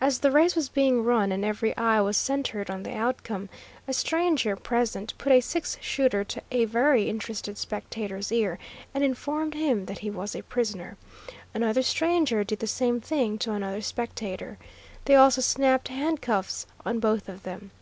As 0.00 0.20
the 0.20 0.30
race 0.30 0.54
was 0.54 0.68
being 0.68 1.02
run 1.02 1.32
and 1.32 1.44
every 1.44 1.76
eye 1.76 2.00
was 2.00 2.16
centred 2.16 2.70
on 2.70 2.84
the 2.84 2.94
outcome, 2.94 3.48
a 3.88 3.92
stranger 3.92 4.54
present 4.54 5.14
put 5.18 5.32
a 5.32 5.40
six 5.40 5.76
shooter 5.80 6.22
to 6.22 6.40
a 6.52 6.64
very 6.66 7.08
interested 7.10 7.58
spectator's 7.58 8.30
ear, 8.30 8.60
and 8.94 9.02
informed 9.02 9.54
him 9.54 9.86
that 9.86 9.98
he 9.98 10.10
was 10.10 10.36
a 10.36 10.42
prisoner. 10.44 10.96
Another 11.54 11.82
stranger 11.82 12.44
did 12.44 12.60
the 12.60 12.68
same 12.68 13.00
thing 13.00 13.36
to 13.38 13.50
another 13.52 13.80
spectator. 13.82 14.58
They 15.06 15.16
also 15.16 15.40
snapped 15.40 15.88
handcuffs 15.88 16.68
on 16.86 17.00
both 17.00 17.28
of 17.28 17.42
them. 17.42 17.72